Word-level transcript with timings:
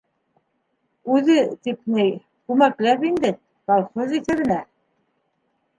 —Үҙе 1.17 1.35
тип 1.67 1.93
ни, 1.97 2.07
күмәкләп 2.53 3.07
инде, 3.11 3.33
колхоз 3.73 4.19
иҫәбенә... 4.23 4.61